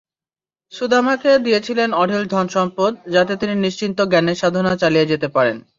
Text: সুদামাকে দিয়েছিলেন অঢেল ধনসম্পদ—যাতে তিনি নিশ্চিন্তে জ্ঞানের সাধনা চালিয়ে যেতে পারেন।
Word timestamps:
সুদামাকে 0.73 1.31
দিয়েছিলেন 1.45 1.89
অঢেল 1.93 2.23
ধনসম্পদ—যাতে 2.27 3.33
তিনি 3.41 3.55
নিশ্চিন্তে 3.65 4.03
জ্ঞানের 4.11 4.39
সাধনা 4.41 4.71
চালিয়ে 4.81 5.09
যেতে 5.11 5.27
পারেন। 5.35 5.57